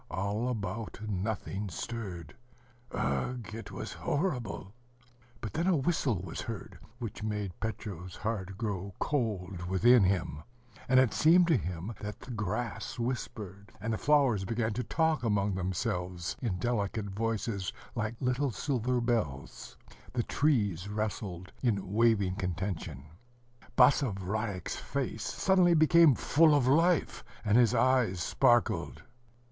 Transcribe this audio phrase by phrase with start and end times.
[0.09, 2.35] All about, nothing stirred.
[2.91, 3.47] Ugh!
[3.53, 4.73] it was horrible!
[5.41, 10.41] But then a whistle was heard, which made Petro's heart grow cold within him;
[10.89, 15.21] and it seemed to him that the grass whispered, and the flowers began to talk
[15.21, 19.77] among themselves in delicate voices, like little silver bells;
[20.13, 23.03] the trees rustled in waving contention;
[23.75, 29.03] Basavriuk's face suddenly became full of life, and his eyes sparkled.